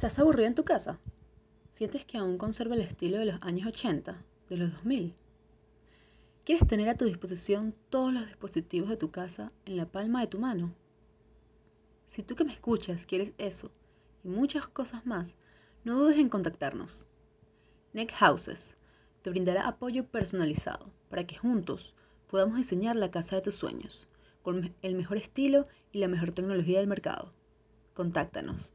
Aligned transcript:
¿Estás 0.00 0.18
aburrido 0.18 0.46
en 0.48 0.54
tu 0.54 0.64
casa? 0.64 0.98
¿Sientes 1.72 2.06
que 2.06 2.16
aún 2.16 2.38
conserva 2.38 2.74
el 2.74 2.80
estilo 2.80 3.18
de 3.18 3.26
los 3.26 3.42
años 3.42 3.66
80, 3.66 4.16
de 4.48 4.56
los 4.56 4.72
2000? 4.72 5.14
¿Quieres 6.42 6.66
tener 6.66 6.88
a 6.88 6.94
tu 6.94 7.04
disposición 7.04 7.74
todos 7.90 8.10
los 8.10 8.26
dispositivos 8.26 8.88
de 8.88 8.96
tu 8.96 9.10
casa 9.10 9.52
en 9.66 9.76
la 9.76 9.84
palma 9.84 10.22
de 10.22 10.28
tu 10.28 10.38
mano? 10.38 10.72
Si 12.06 12.22
tú 12.22 12.34
que 12.34 12.44
me 12.44 12.52
escuchas 12.54 13.04
quieres 13.04 13.34
eso 13.36 13.72
y 14.24 14.28
muchas 14.28 14.66
cosas 14.68 15.04
más, 15.04 15.36
no 15.84 15.98
dudes 15.98 16.16
en 16.16 16.30
contactarnos. 16.30 17.06
Neck 17.92 18.10
Houses 18.12 18.78
te 19.20 19.28
brindará 19.28 19.68
apoyo 19.68 20.06
personalizado 20.06 20.90
para 21.10 21.26
que 21.26 21.36
juntos 21.36 21.94
podamos 22.26 22.56
diseñar 22.56 22.96
la 22.96 23.10
casa 23.10 23.36
de 23.36 23.42
tus 23.42 23.56
sueños 23.56 24.08
con 24.40 24.74
el 24.80 24.94
mejor 24.94 25.18
estilo 25.18 25.68
y 25.92 25.98
la 25.98 26.08
mejor 26.08 26.30
tecnología 26.30 26.78
del 26.78 26.88
mercado. 26.88 27.34
Contáctanos 27.92 28.72